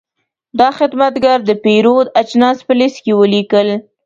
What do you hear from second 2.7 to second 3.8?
لېست کې ولیکل.